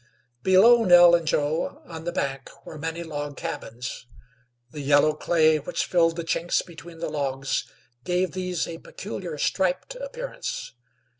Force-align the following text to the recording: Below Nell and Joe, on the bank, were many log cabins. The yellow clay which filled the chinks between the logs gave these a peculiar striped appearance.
Below 0.41 0.83
Nell 0.83 1.13
and 1.13 1.27
Joe, 1.27 1.83
on 1.85 2.05
the 2.05 2.11
bank, 2.11 2.49
were 2.65 2.79
many 2.79 3.03
log 3.03 3.37
cabins. 3.37 4.07
The 4.71 4.79
yellow 4.81 5.13
clay 5.13 5.59
which 5.59 5.85
filled 5.85 6.15
the 6.15 6.23
chinks 6.23 6.65
between 6.65 6.97
the 6.97 7.07
logs 7.07 7.65
gave 8.03 8.31
these 8.31 8.67
a 8.67 8.79
peculiar 8.79 9.37
striped 9.37 9.93
appearance. 9.93 10.71